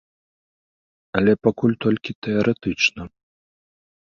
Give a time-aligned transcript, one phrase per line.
[1.21, 3.01] Але пакуль толькі тэарэтычна.